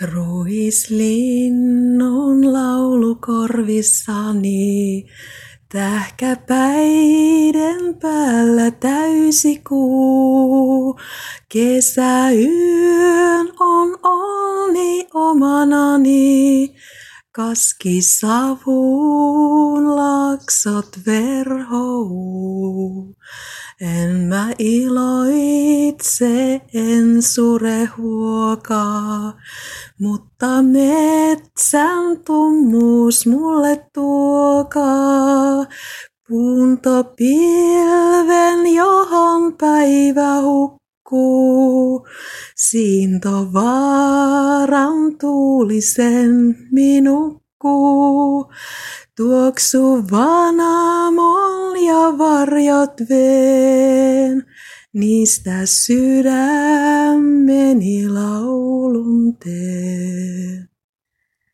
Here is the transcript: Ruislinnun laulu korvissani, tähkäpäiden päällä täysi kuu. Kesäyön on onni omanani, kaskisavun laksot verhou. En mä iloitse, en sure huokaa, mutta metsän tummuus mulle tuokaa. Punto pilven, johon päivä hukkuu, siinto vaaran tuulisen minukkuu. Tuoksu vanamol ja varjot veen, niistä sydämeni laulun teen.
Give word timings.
Ruislinnun 0.00 2.52
laulu 2.52 3.14
korvissani, 3.14 5.06
tähkäpäiden 5.72 7.94
päällä 8.00 8.70
täysi 8.70 9.62
kuu. 9.68 11.00
Kesäyön 11.48 13.52
on 13.60 13.98
onni 14.02 15.08
omanani, 15.14 16.74
kaskisavun 17.32 19.96
laksot 19.96 20.98
verhou. 21.06 23.14
En 23.80 24.10
mä 24.10 24.48
iloitse, 25.84 26.60
en 26.74 27.22
sure 27.22 27.84
huokaa, 27.96 29.32
mutta 30.00 30.62
metsän 30.62 32.18
tummuus 32.24 33.26
mulle 33.26 33.86
tuokaa. 33.94 35.66
Punto 36.28 37.04
pilven, 37.16 38.74
johon 38.74 39.52
päivä 39.52 40.40
hukkuu, 40.42 42.06
siinto 42.56 43.52
vaaran 43.52 45.18
tuulisen 45.20 46.56
minukkuu. 46.72 48.52
Tuoksu 49.16 50.04
vanamol 50.10 51.74
ja 51.86 52.18
varjot 52.18 53.00
veen, 53.08 54.44
niistä 54.94 55.66
sydämeni 55.66 57.18
laulun 58.08 59.36
teen. 59.36 60.43